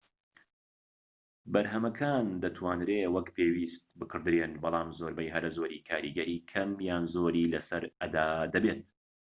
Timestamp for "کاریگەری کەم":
5.89-6.69